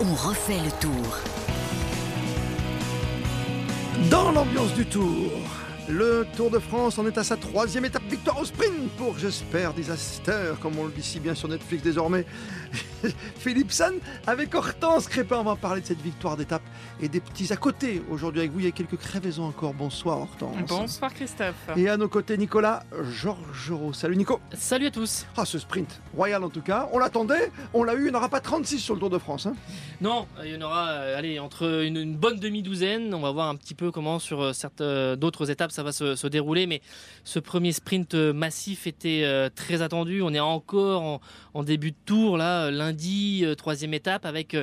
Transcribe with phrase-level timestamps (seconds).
[0.00, 1.18] On refait le tour.
[4.10, 5.30] Dans l'ambiance du tour,
[5.88, 9.72] le Tour de France en est à sa troisième étape victoire au sprint pour, j'espère,
[9.72, 12.26] Disaster, comme on le dit si bien sur Netflix désormais.
[13.38, 13.92] Philipson
[14.26, 16.62] avec Hortense Crépin, on va parler de cette victoire d'étape
[17.00, 18.02] et des petits à côté.
[18.10, 19.74] Aujourd'hui avec vous, il y a quelques crevaisons encore.
[19.74, 20.56] Bonsoir Hortense.
[20.68, 21.54] Bonsoir Christophe.
[21.76, 22.82] Et à nos côtés, Nicolas
[23.12, 23.92] Georgerot.
[23.92, 24.40] Salut Nico.
[24.54, 25.26] Salut à tous.
[25.36, 26.88] Ah, ce sprint royal en tout cas.
[26.92, 29.18] On l'attendait, on l'a eu, il n'y en aura pas 36 sur le Tour de
[29.18, 29.46] France.
[29.46, 29.54] Hein.
[30.00, 33.14] non, il y en aura euh, allez, entre une, bonne demi-douzaine.
[33.14, 36.26] On va voir un petit peu comment sur euh, euh, d'autres étapes ça va se,
[36.26, 36.66] dérouler.
[36.66, 36.80] Mais
[37.24, 40.22] ce premier sprint massif était très attendu.
[40.22, 41.20] On est encore
[41.54, 44.56] en, début de tour, là, lundi, troisième étape, avec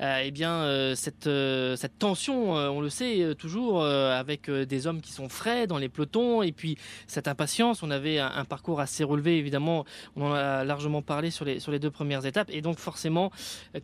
[0.00, 1.28] eh bien, cette,
[1.76, 6.42] cette tension, on le sait toujours, avec des hommes qui sont frais dans les pelotons.
[6.42, 6.76] Et puis
[7.06, 9.84] cette impatience, on avait un, parcours assez relevé, évidemment.
[10.16, 12.48] On en a largement parlé sur les, sur les deux premières étapes.
[12.50, 13.30] Et donc forcément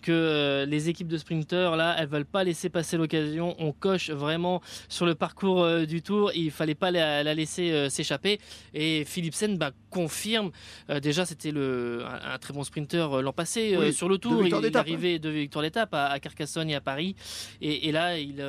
[0.02, 3.54] que les équipes de sprinteurs, là, elles veulent pas laisser passer l'occasion.
[3.58, 6.32] On coche vraiment sur le parcours du tour.
[6.34, 8.40] Il fallait pas la, laisser euh, s'échapper.
[8.74, 10.50] Et Philipsen bah, confirme.
[10.90, 14.44] Euh, déjà, c'était le, un, très bon sprinter euh, l'an passé sur le tour.
[14.44, 17.14] Il, est arrivé de victoire d'étape à, Carcassonne et à Paris.
[17.60, 18.44] Et, là, il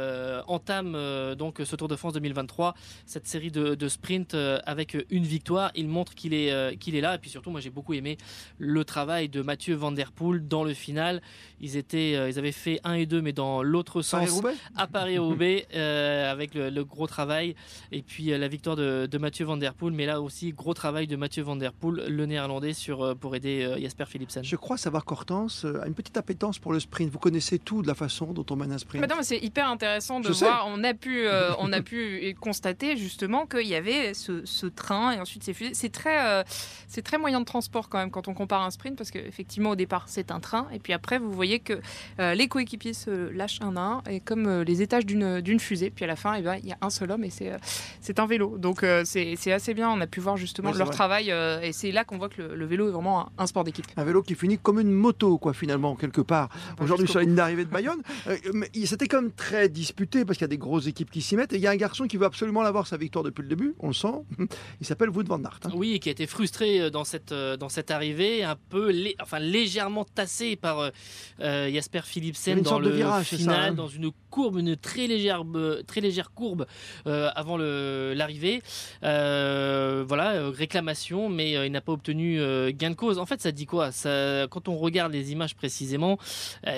[0.48, 0.98] entame
[1.36, 2.74] donc ce Tour de France 2023,
[3.06, 4.36] cette série de, de sprints
[4.66, 5.72] avec une victoire.
[5.76, 7.16] Il montre qu'il est, qu'il est là.
[7.16, 8.18] Et puis surtout, moi, j'ai beaucoup aimé
[8.58, 11.22] le travail de Mathieu Van Der Poel dans le final.
[11.60, 14.42] Ils, étaient, ils avaient fait 1 et 2, mais dans l'autre sens,
[14.76, 17.56] à Paris-Roubaix, avec le, le, gros travail.
[17.92, 21.08] Et puis euh, la victoire de, Mathieu Van Der Poel, mais là aussi gros travail
[21.08, 24.44] de Mathieu Van Der Poel, le néerlandais, sur, euh, pour aider euh, Jasper Philipsen.
[24.44, 27.12] Je crois savoir qu'Hortense a une petite appétence pour le sprint.
[27.12, 29.06] Vous connaissez tout de la façon dont on mène un sprint.
[29.22, 30.68] c'est hyper intéressant de voir.
[30.68, 31.28] On a pu,
[31.60, 35.74] on a pu constater justement qu'il y avait ce, train et ensuite ces fusées.
[35.74, 36.44] C'est très,
[36.88, 39.76] c'est très moyen de transport quand même quand on compare un sprint parce qu'effectivement au
[39.76, 41.80] départ c'est un train et puis après vous voyez que
[42.20, 45.90] les coéquipiers se lâchent un à un et comme les étages d'une fusée.
[45.90, 47.52] Puis à la fin, et eh ben, il y a un seul homme et c'est
[48.02, 48.58] c'est un vélo.
[48.58, 49.90] Donc euh, c'est assez bien.
[49.90, 52.66] On a pu voir justement leur travail euh, et c'est là qu'on voit que le,
[52.66, 53.86] vélo est vraiment un, sport d'équipe.
[53.96, 56.50] Un vélo qui finit comme une moto, quoi, finalement, quelque part.
[56.80, 58.38] Aujourd'hui, sur la ligne d'arrivée de Bayonne, euh,
[58.86, 61.54] c'était quand même très disputé parce qu'il y a des grosses équipes qui s'y mettent.
[61.54, 63.76] Et il y a un garçon qui veut absolument l'avoir sa victoire depuis le début,
[63.80, 64.14] on le sent.
[64.82, 65.60] Il s'appelle Wood van Aert.
[65.66, 65.70] Hein.
[65.74, 70.06] Oui, et qui a été frustré dans cette, dans cette arrivée, un peu enfin, légèrement
[70.06, 70.92] tassé par
[71.40, 73.74] Jasper Philipsen dans le virage, final, hein.
[73.74, 75.44] dans une courbe, une très légère,
[75.86, 76.66] très légère courbe
[77.06, 77.67] avant le
[78.16, 78.62] l'arrivée.
[79.04, 82.40] Euh, voilà, euh, réclamation, mais euh, il n'a pas obtenu
[82.74, 83.20] gain de cause.
[83.20, 83.92] En fait, ça dit quoi?
[83.92, 86.18] Ça, Quand on regarde les images précisément,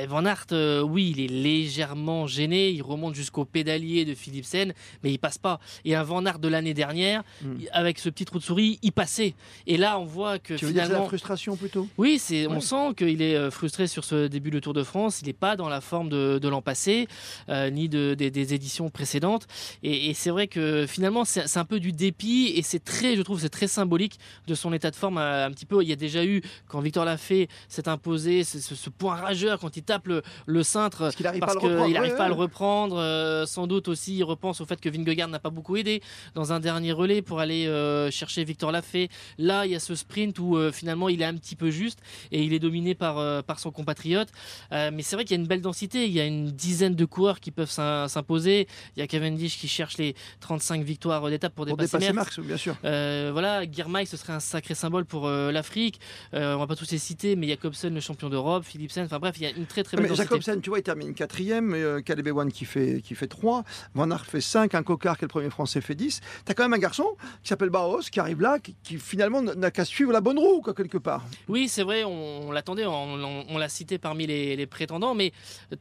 [0.08, 0.48] Van Aert,
[0.84, 2.70] oui, il est légèrement gêné.
[2.70, 4.74] Il remonte jusqu'au pédalier de Philipsen,
[5.04, 5.60] mais il passe pas.
[5.86, 7.56] Et un Van Aert de l'année dernière, hmm.
[7.72, 9.34] avec ce petit trou de souris, il passait.
[9.68, 11.88] Et là, on voit que tu finalement, veux dire la frustration plutôt?
[11.98, 12.48] Oui, c'est.
[12.48, 15.22] On sent qu'il est frustré sur ce début de Tour de France.
[15.22, 17.08] Il n'est pas dans la forme de, l'an passé,
[17.50, 19.48] ni de, des, éditions précédentes.
[19.84, 23.22] Et, et c'est vrai que finalement c'est un peu du dépit et c'est très, je
[23.22, 25.18] trouve, c'est très symbolique de son état de forme.
[25.18, 28.90] Euh, un petit peu, il y a déjà eu quand Victor Lafay s'est imposé ce,
[28.90, 32.98] point rageur quand il tape le, cintre parce qu'il n'arrive pas, à le reprendre.
[32.98, 36.02] Euh, sans doute aussi, il repense au fait que Vingegaard n'a pas beaucoup aidé
[36.36, 39.10] dans un dernier relais pour aller euh, chercher Victor Lafay.
[39.38, 42.00] Là, il y a ce sprint où finalement il est un petit peu juste
[42.32, 44.30] et il est dominé par, par son compatriote.
[44.72, 46.06] mais c'est vrai qu'il y a une belle densité.
[46.06, 48.68] Il y a une dizaine de coureurs qui peuvent s'imposer.
[48.96, 52.40] Il y a Cavendish qui cherche les 35 victoires d'étape pour dépasser, pour Marx.
[52.40, 52.76] bien sûr.
[52.86, 56.00] Euh, voilà, Girmay, ce serait un sacré symbole pour euh, l'Afrique.
[56.34, 59.36] Euh, on va pas tous les citer, mais Jacobsen, le champion d'Europe, Philipsen, enfin bref,
[59.38, 62.02] il y a une très très belle mais Jacobsen, tu vois, il termine quatrième, euh,
[62.02, 63.64] Caleb Ewan qui fait, qui fait 3,
[63.94, 66.22] Van Aert fait 5, un Cocard qui est le premier français fait 10.
[66.46, 67.06] Tu as quand même un garçon
[67.44, 70.74] qui s'appelle Barros, qui arrive là, qui, finalement n'a qu'à suivre la bonne roue, quoi,
[70.74, 71.26] quelque part.
[71.48, 75.32] Oui, c'est vrai, on, l'attendait, on, l'a cité parmi les, prétendants, mais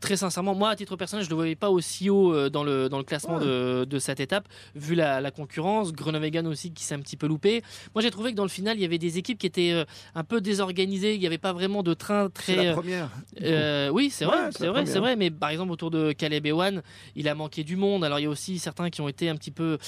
[0.00, 2.88] très sincèrement, moi, à titre personnel, je ne le voyais pas aussi haut dans le,
[2.88, 5.92] dans le classement de, de, cette étape, vu la, la, concurrence.
[5.92, 7.62] Groenewegen aussi qui s'est un petit peu loupé.
[7.94, 9.84] Moi j'ai trouvé que dans le final il y avait des équipes qui étaient euh,
[10.14, 11.14] un peu désorganisées.
[11.14, 12.54] Il n'y avait pas vraiment de train très.
[12.54, 13.10] C'est la euh, première.
[13.42, 15.16] Euh, oui c'est vrai, c'est vrai, c'est vrai.
[15.16, 16.82] Mais par exemple autour de Caleb Ewan,
[17.16, 18.04] il a manqué du monde.
[18.04, 19.78] Alors il y a aussi certains qui ont été un petit peu,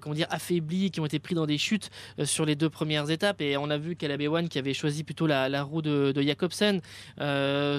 [0.00, 1.90] comment dire, affaiblis, qui ont été pris dans des chutes
[2.24, 3.40] sur les deux premières étapes.
[3.40, 6.80] Et on a vu Caleb Ewan qui avait choisi plutôt la, roue de, de Jacobsen.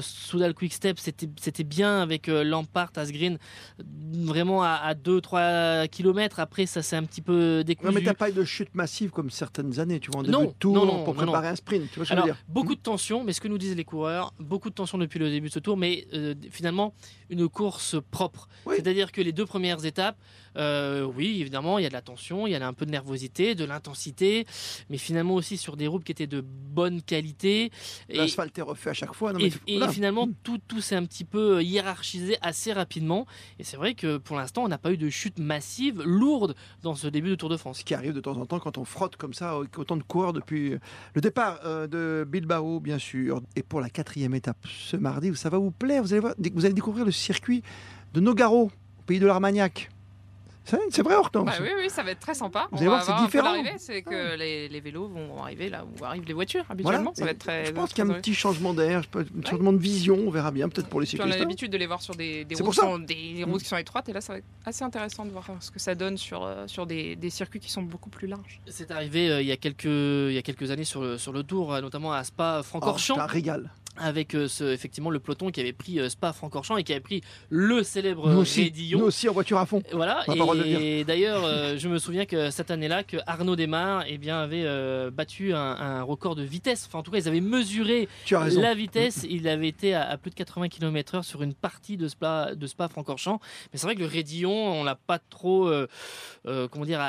[0.01, 3.37] Soudal Quickstep c'était bien avec Lampard, Asgreen,
[4.13, 7.87] vraiment à, à 2-3 km après, ça s'est un petit peu décousu.
[7.87, 10.47] Non, mais t'as pas eu de chute massive comme certaines années, tu vois, en début
[10.47, 11.89] de tour non, non, pour préparer un sprint.
[11.91, 13.75] Tu vois ce que je veux dire Beaucoup de tension, mais ce que nous disent
[13.75, 16.93] les coureurs, beaucoup de tension depuis le début de ce tour, mais euh, finalement
[17.29, 18.47] une course propre.
[18.69, 20.17] C'est-à-dire que les deux premières étapes,
[20.57, 22.91] euh, oui, évidemment, il y a de la tension, il y a un peu de
[22.91, 24.45] nervosité, de l'intensité,
[24.89, 27.71] mais finalement aussi sur des routes qui étaient de bonne qualité.
[28.09, 29.33] L'asphalte est refait à chaque fois.
[29.39, 29.51] et,
[29.89, 33.25] finalement, tout, tout s'est un petit peu hiérarchisé assez rapidement.
[33.59, 36.26] Et c'est vrai que pour l'instant, on n'a pas eu de chute massive, lourde,
[36.83, 37.79] dans ce début de Tour de France.
[37.79, 40.33] Ce qui arrive de temps en temps quand on frotte comme ça, autant de coureurs
[40.33, 40.77] depuis
[41.13, 43.41] le départ euh, de Bilbao, bien sûr.
[43.55, 46.03] Et pour la quatrième étape ce mardi, ça va vous plaire.
[46.03, 46.21] Vous allez,
[46.53, 47.63] vous allez découvrir le circuit
[48.13, 48.65] de Nogaro,
[48.99, 49.89] au pays de l'Armagnac.
[50.67, 52.67] C'est vrai, Hortense bah Oui, oui, ça va être très sympa.
[52.71, 53.55] Vous allez voir, c'est différent.
[53.77, 57.13] C'est que les, les, vélos vont arriver là où arrivent les voitures habituellement.
[57.15, 59.73] Ça va être très, je pense qu'il y a un petit changement d'air, un changement
[59.73, 60.17] de vision.
[60.27, 61.29] On verra bien, peut-être pour les cyclistes.
[61.29, 63.77] on a l'habitude de les voir sur des, des routes, sont, des routes qui sont
[63.77, 64.09] étroites.
[64.09, 66.67] Et là, ça va être assez intéressant de voir ce que ça donne sur, euh,
[66.67, 68.61] sur des, des circuits qui sont beaucoup plus larges.
[68.67, 71.31] C'est arrivé euh, il, y a quelques, il y a quelques années sur le, sur
[71.31, 73.15] le Tour, euh, notamment à Spa-Francorchamps.
[73.17, 76.83] Oh, un régal avec euh, ce, effectivement le peloton qui avait pris euh, Spa-Francorchamps et
[76.83, 78.99] qui avait pris le célèbre nous aussi, Rédillon.
[78.99, 79.81] Nous aussi en voiture à fond.
[79.91, 80.23] Voilà.
[80.65, 84.65] Et d'ailleurs, euh, je me souviens que cette année-là, que Arnaud Desmar eh bien, avait
[85.11, 86.85] battu un, record de vitesse.
[86.87, 89.25] Enfin, en tout cas, ils avaient mesuré la vitesse.
[89.29, 93.39] Il avait été à, plus de 80 km/h sur une partie de Spa, de Spa-Francorchamps.
[93.71, 95.71] Mais c'est vrai que le Rédillon, on l'a pas trop,
[96.43, 97.01] comment dire,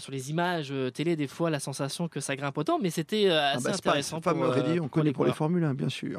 [0.00, 2.78] sur les images télé des fois la sensation que ça grimpe autant.
[2.80, 4.20] Mais c'était ah assez bah, intéressant.
[4.20, 6.13] Pas, fameux Rédillon, on connaît pour les formules, hein, bien sûr.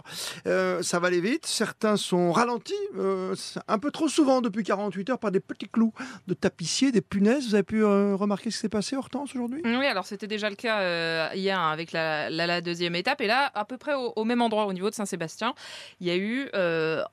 [0.47, 1.45] Euh, ça va aller vite.
[1.45, 3.35] Certains sont ralentis euh,
[3.67, 5.93] un peu trop souvent depuis 48 heures par des petits clous
[6.27, 7.49] de tapissier, des punaises.
[7.49, 9.61] Vous avez pu euh, remarquer ce qui s'est passé, Hortense, aujourd'hui?
[9.63, 13.21] Oui, alors c'était déjà le cas hier hein, avec la, deuxième étape.
[13.21, 15.53] Et là, à peu près au, même endroit, au niveau de Saint-Sébastien,
[15.99, 16.49] il y a eu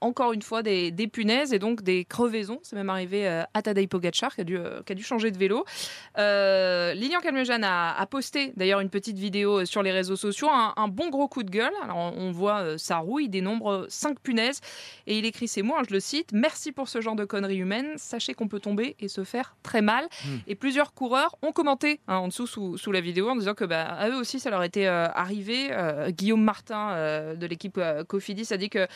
[0.00, 2.61] encore une fois des, punaises et donc des crevaisons.
[2.62, 5.64] C'est même arrivé à Tadej Pogacar qui a, dû, qui a dû changer de vélo.
[6.17, 11.08] Lilian Calmejean a, posté d'ailleurs une petite vidéo sur les réseaux sociaux, un, un bon
[11.11, 11.73] gros coup de gueule.
[11.82, 14.60] Alors on voit sa roue, il dénombre 5 punaises
[15.06, 17.58] et il écrit ces mots, hein, je le cite, Merci pour ce genre de conneries
[17.58, 20.06] humaines, sachez qu'on peut tomber et se faire très mal.
[20.24, 20.38] Hmm.
[20.46, 23.82] Et plusieurs coureurs ont commenté hein, en dessous sous, la vidéo en disant que bah,
[23.82, 25.69] à eux aussi ça leur était euh, arrivé.
[25.70, 28.86] Euh, Guillaume Martin euh, de l'équipe Cofidis a dit que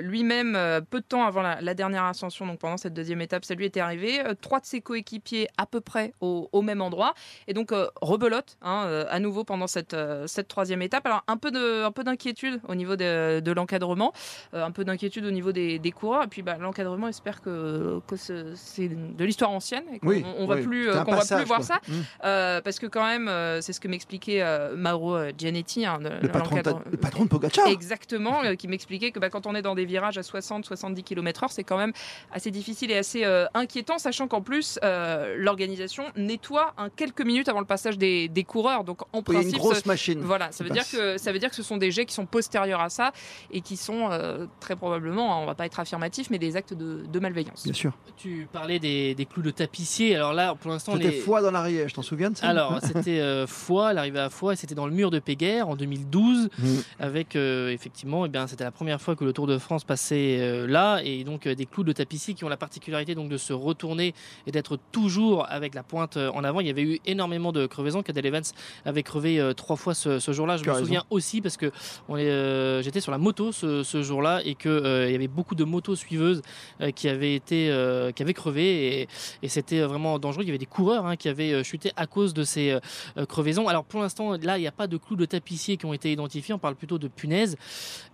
[0.00, 0.52] lui-même,
[0.90, 3.80] peu de temps avant la, dernière ascension, donc pendant cette deuxième étape, ça lui était
[3.80, 4.22] arrivé.
[4.40, 7.14] trois de ses coéquipiers à peu près au, même endroit.
[7.46, 11.06] Et donc rebelote hein, à nouveau pendant cette, cette troisième étape.
[11.06, 14.12] Alors un peu d'inquiétude au niveau de euh, de l'encadrement,
[14.54, 16.24] euh, un peu d'inquiétude au niveau des, coureurs.
[16.24, 20.56] Et puis bah, l'encadrement espère que, que c'est de l'histoire ancienne et qu'on on va
[20.56, 21.80] plus, euh, qu'on va plus voir ça.
[21.88, 22.60] Mmh.
[22.62, 23.30] parce que quand même,
[23.60, 24.44] c'est ce que m'expliquait
[24.76, 27.66] Mauro Gianetti, hein, le, patron de, le, patron de, Pogacar.
[27.66, 31.64] Exactement, qui m'expliquait que bah, quand on est dans des virages à 60-70 km/h, c'est
[31.64, 31.92] quand même
[32.32, 33.24] assez difficile et assez
[33.54, 38.84] inquiétant, sachant qu'en plus, l'organisation nettoie un quelques minutes avant le passage des, des coureurs.
[38.84, 40.20] Donc en principe, une grosse machine.
[40.20, 42.26] Voilà, ça veut dire que ça veut dire que ce sont des jets qui sont
[42.26, 42.99] postérieurs à ça
[43.50, 46.74] et qui sont euh, très probablement, hein, on va pas être affirmatif, mais des actes
[46.74, 47.64] de, malveillance.
[47.64, 47.92] Bien sûr.
[48.16, 50.16] Tu parlais des, clous de tapissier.
[50.16, 51.20] Alors là, pour l'instant, c'était est...
[51.20, 51.92] Foix dans l'Ariège.
[51.92, 52.46] T'en souviens de ça?
[52.46, 56.48] Alors c'était euh, Foix, l'arrivée à Foix, c'était dans le mur de Péguerre en 2012,
[56.58, 56.66] mmh.
[56.98, 59.84] avec euh, effectivement, et eh bien c'était la première fois que le Tour de France
[59.84, 63.52] passait là, et donc des clous de tapissier qui ont la particularité donc de se
[63.52, 64.14] retourner
[64.46, 66.60] et d'être toujours avec la pointe en avant.
[66.60, 68.02] Il y avait eu énormément de crevaisons.
[68.02, 68.42] Cadel Evans
[68.84, 70.56] avait crevé trois fois ce, jour-là.
[70.56, 71.70] Je me souviens aussi parce que
[72.90, 75.94] j'étais sur la moto ce, jour-là et qu'il euh, il y avait beaucoup de motos
[75.94, 76.42] suiveuses
[76.80, 79.02] euh, qui avaient été euh, qui avaient crevé
[79.42, 80.42] et, c'était vraiment dangereux.
[80.44, 82.78] Il y avait des coureurs hein, qui avaient chuté à cause de ces
[83.28, 83.66] crevaisons.
[83.66, 86.12] Alors pour l'instant, là, il n'y a pas de clous de tapissier qui ont été
[86.12, 86.54] identifiés.
[86.54, 87.56] On parle plutôt de punaises.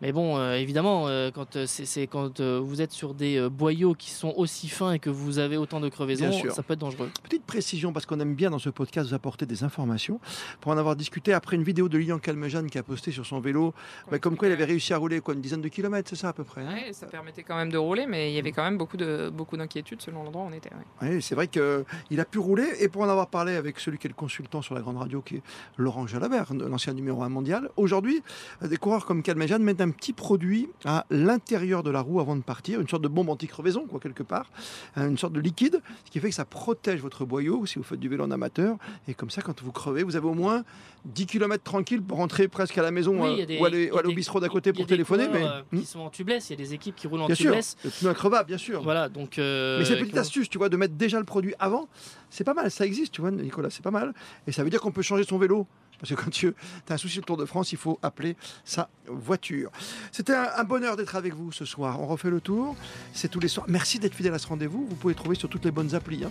[0.01, 4.93] Mais bon, évidemment, quand c'est quand vous êtes sur des boyaux qui sont aussi fins
[4.93, 7.11] et que vous avez autant de crevaisons, ça peut être dangereux.
[7.23, 10.21] Petite précision parce qu'on aime bien dans ce podcast vous apporter des informations.
[10.61, 13.41] Pour en avoir discuté après une vidéo de Lilian Calmejane qui a posté sur son
[13.41, 13.75] vélo,
[14.11, 16.29] bah, comme quoi il avait réussi à rouler quoi, une dizaine de kilomètres, c'est ça
[16.29, 18.53] à peu près hein Oui, ça permettait quand même de rouler, mais il y avait
[18.53, 20.71] quand même beaucoup de beaucoup d'inquiétudes selon l'endroit où on était.
[21.03, 24.07] Oui, c'est vrai qu'il a pu rouler, et pour en avoir parlé avec celui qui
[24.07, 25.43] est le consultant sur la grande radio, qui est
[25.77, 28.23] Laurent Jalabert, l'ancien numéro 1 mondial, aujourd'hui,
[28.63, 32.43] des coureurs comme Calmejan mettent un petit produit à l'intérieur de la roue avant de
[32.43, 34.51] partir, une sorte de bombe anti-crevaison, quoi, quelque part,
[34.97, 37.85] hein, une sorte de liquide, ce qui fait que ça protège votre boyau si vous
[37.85, 38.77] faites du vélo en amateur,
[39.09, 40.65] et comme ça, quand vous crevez, vous avez au moins
[41.07, 44.49] 10 km tranquille pour rentrer presque à la maison euh, ou, aller, au bistrot d'à
[44.57, 45.29] côté pour téléphoner.
[45.29, 45.85] mais euh, qui hmm.
[45.85, 47.77] sont en tubeless, il y a des équipes qui roulent en bien tubeless.
[47.79, 48.83] Sûr, le pneu acrobat, bien sûr.
[48.83, 49.39] Voilà, donc.
[49.39, 51.89] Euh, mais cette petite astuce, tu vois, de mettre déjà le produit avant,
[52.31, 54.15] c'est pas mal, ça existe, tu vois, Nicolas, c'est pas mal.
[54.47, 55.67] Et ça veut dire qu'on peut changer son vélo.
[55.99, 56.55] Parce que quand tu
[56.89, 59.71] as un souci de Tour de France, il faut appeler sa voiture.
[60.13, 62.01] C'était un, bonheur d'être avec vous ce soir.
[62.01, 62.77] On refait le tour.
[63.15, 63.65] C'est tous les soirs.
[63.69, 64.87] Merci d'être fidèle à ce rendez-vous.
[64.87, 66.23] Vous pouvez trouver sur toutes les bonnes applis.
[66.25, 66.31] Hein.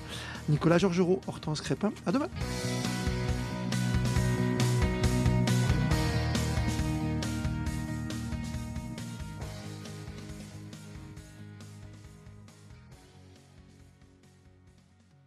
[0.50, 1.92] Nicolas Georgerot, Hortense Crépin.
[2.06, 2.30] À demain.